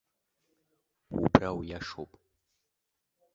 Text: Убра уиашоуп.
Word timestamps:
Убра 1.21 1.49
уиашоуп. 1.57 2.11